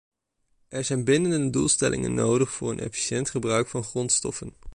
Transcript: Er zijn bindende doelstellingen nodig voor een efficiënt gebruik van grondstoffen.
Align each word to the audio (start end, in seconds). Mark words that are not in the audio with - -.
Er 0.69 0.83
zijn 0.83 1.03
bindende 1.03 1.49
doelstellingen 1.49 2.13
nodig 2.13 2.51
voor 2.51 2.71
een 2.71 2.79
efficiënt 2.79 3.29
gebruik 3.29 3.67
van 3.67 3.83
grondstoffen. 3.83 4.53